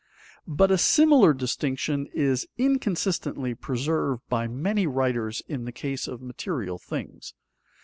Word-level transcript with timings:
But 0.47 0.71
a 0.71 0.79
similar 0.79 1.31
distinction 1.31 2.07
is 2.11 2.47
inconsistently 2.57 3.53
preserved 3.53 4.23
by 4.29 4.47
many 4.47 4.87
writers 4.87 5.43
in 5.47 5.65
the 5.65 5.71
case 5.71 6.07
of 6.07 6.23
material 6.23 6.79
things. 6.79 7.35